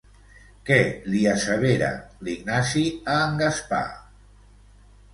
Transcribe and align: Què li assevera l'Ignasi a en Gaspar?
Què 0.69 0.77
li 1.15 1.21
assevera 1.33 1.91
l'Ignasi 2.29 2.89
a 3.17 3.21
en 3.29 3.41
Gaspar? 3.45 3.87